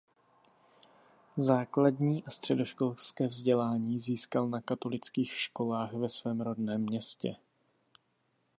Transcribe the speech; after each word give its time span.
Základní 1.37 2.23
a 2.23 2.29
středoškolské 2.29 3.27
vzdělání 3.27 3.99
získal 3.99 4.47
na 4.47 4.61
katolických 4.61 5.31
školách 5.31 5.93
ve 5.93 6.09
svém 6.09 6.41
rodném 6.41 6.81
městě. 6.81 7.35